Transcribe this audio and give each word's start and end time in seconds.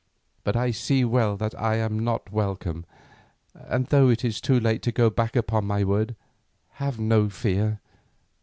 But 0.43 0.55
I 0.55 0.71
see 0.71 1.05
well 1.05 1.37
that 1.37 1.53
I 1.61 1.75
am 1.75 1.99
not 1.99 2.31
welcome, 2.31 2.85
and 3.53 3.85
though 3.85 4.09
it 4.09 4.25
is 4.25 4.41
too 4.41 4.59
late 4.59 4.81
to 4.81 4.91
go 4.91 5.11
back 5.11 5.35
upon 5.35 5.65
my 5.65 5.83
word, 5.83 6.15
have 6.79 6.99
no 6.99 7.29
fear. 7.29 7.79